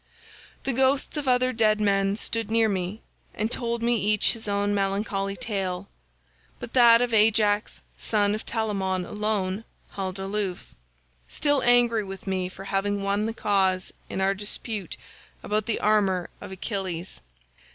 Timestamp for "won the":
13.03-13.31